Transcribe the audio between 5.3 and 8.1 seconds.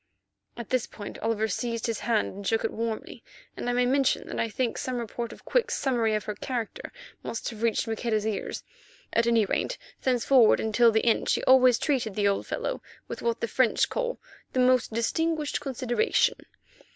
of Quick's summary of her character must have reached